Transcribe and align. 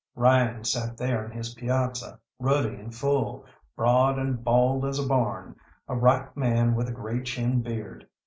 Ryan 0.15 0.63
sat 0.63 0.97
there 0.97 1.23
in 1.23 1.29
his 1.29 1.53
piazza, 1.53 2.19
ruddy 2.39 2.73
and 2.73 2.91
full, 2.91 3.45
broad 3.75 4.17
and 4.17 4.43
bald 4.43 4.83
as 4.83 4.97
a 4.97 5.05
barn, 5.07 5.55
a 5.87 5.95
ripe 5.95 6.35
man 6.35 6.73
with 6.73 6.89
a 6.89 6.91
grey 6.91 7.21
chin 7.21 7.61
beard. 7.61 8.07